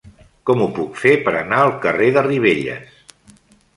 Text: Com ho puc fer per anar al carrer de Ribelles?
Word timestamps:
Com 0.49 0.61
ho 0.61 0.67
puc 0.77 0.95
fer 1.01 1.13
per 1.27 1.33
anar 1.41 1.59
al 1.65 1.75
carrer 1.85 2.09
de 2.17 2.25
Ribelles? 2.31 2.99